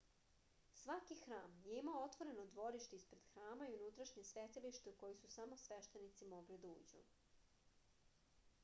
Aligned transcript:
svaki 0.83 1.17
hram 1.25 1.57
je 1.65 1.75
imao 1.81 1.99
otvoreno 2.05 2.45
dvorište 2.55 2.99
ispred 3.01 3.27
hrama 3.33 3.67
i 3.67 3.77
unutrašnje 3.81 4.23
svetilište 4.31 4.89
u 4.89 4.97
koji 5.03 5.21
su 5.21 5.31
samo 5.37 5.61
sveštenici 5.67 6.31
mogli 6.35 6.57
da 6.57 6.67
uđu 6.73 7.05